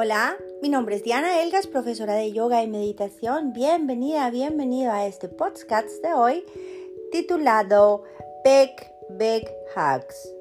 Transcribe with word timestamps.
Hola, 0.00 0.36
mi 0.62 0.68
nombre 0.68 0.94
es 0.94 1.02
Diana 1.02 1.42
Elgas, 1.42 1.66
profesora 1.66 2.14
de 2.14 2.30
yoga 2.30 2.62
y 2.62 2.68
meditación. 2.68 3.52
Bienvenida, 3.52 4.30
bienvenido 4.30 4.92
a 4.92 5.06
este 5.06 5.28
podcast 5.28 5.88
de 6.04 6.14
hoy 6.14 6.44
titulado 7.10 8.04
Big, 8.44 8.70
Big 9.18 9.50
Hugs. 9.74 10.32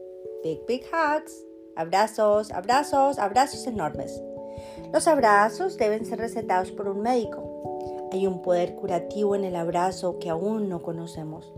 Big, 0.44 0.64
Big 0.68 0.84
Hugs. 0.94 1.44
Abrazos, 1.76 2.52
abrazos, 2.52 3.18
abrazos 3.18 3.66
enormes. 3.66 4.22
Los 4.94 5.08
abrazos 5.08 5.76
deben 5.78 6.06
ser 6.06 6.20
recetados 6.20 6.72
por 6.72 6.88
un 6.88 7.02
médico. 7.02 8.10
Hay 8.12 8.28
un 8.28 8.44
poder 8.44 8.76
curativo 8.76 9.36
en 9.36 9.44
el 9.44 9.56
abrazo 9.56 10.20
que 10.20 10.30
aún 10.30 10.70
no 10.70 10.84
conocemos. 10.84 11.52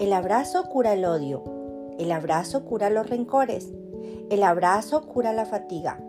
El 0.00 0.12
abrazo 0.12 0.64
cura 0.64 0.94
el 0.94 1.04
odio. 1.04 1.44
El 2.00 2.10
abrazo 2.10 2.64
cura 2.64 2.90
los 2.90 3.08
rencores. 3.08 3.68
El 4.28 4.42
abrazo 4.42 5.06
cura 5.06 5.32
la 5.32 5.46
fatiga. 5.46 6.00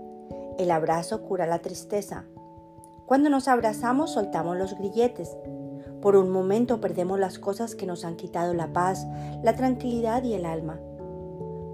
El 0.58 0.70
abrazo 0.70 1.24
cura 1.24 1.48
la 1.48 1.60
tristeza. 1.60 2.26
Cuando 3.08 3.30
nos 3.30 3.48
abrazamos 3.48 4.12
soltamos 4.12 4.58
los 4.58 4.78
grilletes. 4.78 5.36
Por 6.02 6.16
un 6.16 6.30
momento 6.30 6.80
perdemos 6.80 7.20
las 7.20 7.40
cosas 7.40 7.76
que 7.76 7.88
nos 7.88 8.06
han 8.06 8.18
quitado 8.18 8.54
la 8.54 8.72
paz, 8.72 9.08
la 9.42 9.56
tranquilidad 9.56 10.24
y 10.24 10.34
el 10.34 10.46
alma. 10.46 10.80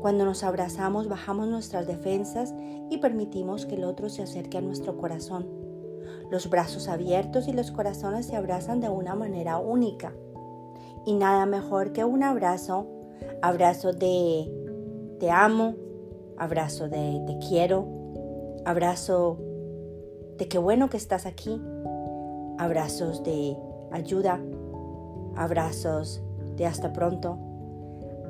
Cuando 0.01 0.23
nos 0.23 0.43
abrazamos 0.43 1.09
bajamos 1.09 1.47
nuestras 1.47 1.87
defensas 1.87 2.53
y 2.89 2.99
permitimos 2.99 3.65
que 3.65 3.75
el 3.75 3.83
otro 3.83 4.07
se 4.07 4.23
acerque 4.23 4.57
a 4.57 4.61
nuestro 4.61 4.97
corazón. 4.97 5.47
Los 6.31 6.49
brazos 6.49 6.87
abiertos 6.87 7.47
y 7.47 7.53
los 7.53 7.71
corazones 7.71 8.27
se 8.27 8.37
abrazan 8.37 8.79
de 8.79 8.89
una 8.89 9.13
manera 9.13 9.57
única. 9.57 10.13
Y 11.05 11.15
nada 11.15 11.45
mejor 11.45 11.91
que 11.91 12.05
un 12.05 12.23
abrazo, 12.23 12.87
abrazo 13.41 13.91
de 13.91 14.49
te 15.19 15.31
amo, 15.31 15.75
abrazo 16.37 16.87
de 16.87 17.21
te 17.27 17.37
quiero, 17.47 17.98
abrazo 18.65 19.37
de 20.37 20.47
qué 20.47 20.57
bueno 20.57 20.89
que 20.89 20.97
estás 20.97 21.25
aquí, 21.25 21.61
abrazos 22.57 23.23
de 23.23 23.57
ayuda, 23.91 24.39
abrazos 25.35 26.21
de 26.55 26.65
hasta 26.65 26.93
pronto, 26.93 27.37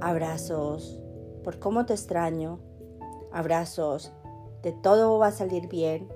abrazos 0.01 0.99
por 1.43 1.59
cómo 1.59 1.85
te 1.85 1.93
extraño, 1.93 2.59
abrazos 3.31 4.11
de 4.61 4.71
todo 4.71 5.19
va 5.19 5.27
a 5.27 5.31
salir 5.31 5.67
bien, 5.67 6.07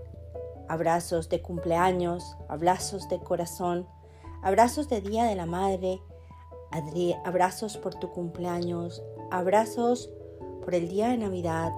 abrazos 0.68 1.30
de 1.30 1.42
cumpleaños, 1.42 2.38
abrazos 2.48 3.08
de 3.10 3.20
corazón, 3.20 3.88
abrazos 4.42 4.90
de 4.90 5.02
Día 5.02 5.26
de 5.26 5.36
la 5.36 5.46
Madre, 5.46 6.02
abrazos 7.24 7.78
por 7.78 7.94
tu 7.96 8.10
cumpleaños, 8.12 9.04
abrazos 9.32 10.10
por 10.64 10.74
el 10.74 10.90
día 10.90 11.10
de 11.10 11.18
Navidad, 11.18 11.72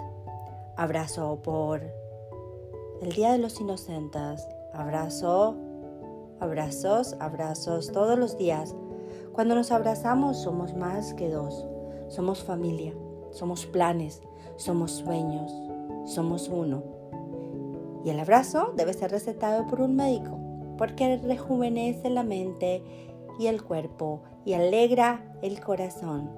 abrazo 0.78 1.40
por 1.42 1.82
el 3.02 3.12
Día 3.12 3.32
de 3.32 3.38
los 3.38 3.60
Inocentes. 3.60 4.48
Abrazo, 4.74 5.56
abrazos, 6.40 7.16
abrazos 7.20 7.92
todos 7.92 8.18
los 8.18 8.38
días. 8.38 8.76
Cuando 9.34 9.56
nos 9.56 9.72
abrazamos 9.72 10.38
somos 10.42 10.76
más 10.76 11.14
que 11.14 11.30
dos. 11.30 11.66
Somos 12.08 12.44
familia, 12.44 12.94
somos 13.32 13.66
planes, 13.66 14.22
somos 14.58 14.92
sueños, 14.92 15.52
somos 16.06 16.50
uno. 16.50 16.84
Y 18.06 18.12
el 18.12 18.20
abrazo 18.20 18.74
debe 18.78 18.94
ser 18.94 19.12
recetado 19.12 19.66
por 19.68 19.82
un 19.82 19.96
médico 19.96 20.40
porque 20.78 21.18
rejuvenece 21.18 22.10
la 22.10 22.24
mente 22.24 22.84
y 23.40 23.48
el 23.48 23.64
cuerpo 23.64 24.22
y 24.46 24.54
alegra 24.54 25.38
el 25.42 25.60
corazón. 25.60 26.30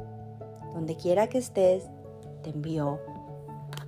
Donde 0.74 0.96
quiera 0.96 1.28
que 1.28 1.40
estés, 1.40 1.90
te 2.44 2.52
envío 2.52 3.00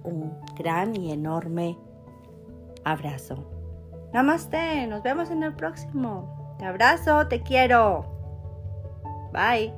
un 0.03 0.33
gran 0.57 0.95
y 0.95 1.11
enorme 1.11 1.77
abrazo. 2.83 3.45
Namaste, 4.13 4.87
nos 4.87 5.03
vemos 5.03 5.29
en 5.29 5.43
el 5.43 5.53
próximo. 5.53 6.55
Te 6.57 6.65
abrazo, 6.65 7.27
te 7.27 7.41
quiero. 7.41 8.05
Bye. 9.31 9.73